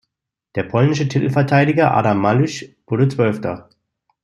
[0.55, 3.69] Der polnische Titelverteidiger Adam Małysz wurde zwölfter.